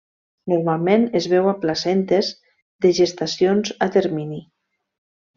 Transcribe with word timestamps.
Normalment 0.51 1.03
es 1.19 1.25
veu 1.33 1.49
a 1.51 1.53
placentes 1.65 2.29
de 2.85 2.91
gestacions 3.03 3.75
a 3.87 3.91
termini. 3.97 4.41